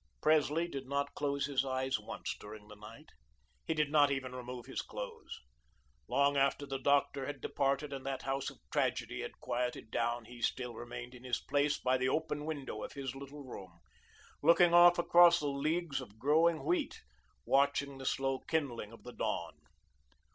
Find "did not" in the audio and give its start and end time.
0.67-1.13, 3.75-4.09